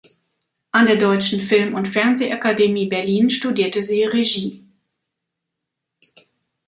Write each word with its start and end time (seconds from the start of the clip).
An 0.71 0.87
der 0.87 0.95
Deutschen 0.95 1.43
Film- 1.43 1.75
und 1.75 1.87
Fernsehakademie 1.87 2.87
Berlin 2.87 3.29
studierte 3.29 3.83
sie 3.83 4.03
Regie. 4.03 4.65